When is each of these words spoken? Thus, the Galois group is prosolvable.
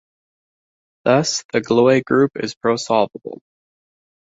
Thus, 1.03 1.43
the 1.53 1.61
Galois 1.61 2.03
group 2.03 2.31
is 2.35 2.55
prosolvable. 2.55 3.37